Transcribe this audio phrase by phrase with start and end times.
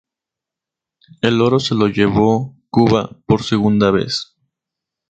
[1.21, 4.35] El oro se lo llevó Cuba por segunda vez.